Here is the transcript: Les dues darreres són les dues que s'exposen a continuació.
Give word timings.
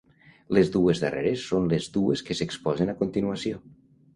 Les 0.57 0.69
dues 0.75 1.01
darreres 1.03 1.43
són 1.51 1.69
les 1.73 1.91
dues 1.99 2.25
que 2.31 2.39
s'exposen 2.41 2.93
a 2.95 2.99
continuació. 3.03 3.63